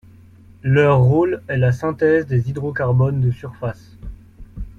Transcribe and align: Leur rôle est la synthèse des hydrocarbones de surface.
Leur 0.63 0.99
rôle 1.03 1.43
est 1.47 1.57
la 1.59 1.71
synthèse 1.71 2.25
des 2.25 2.49
hydrocarbones 2.49 3.21
de 3.21 3.29
surface. 3.29 3.97